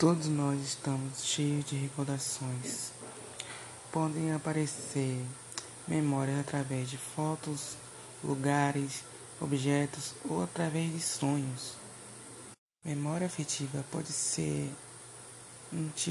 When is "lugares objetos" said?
8.24-10.14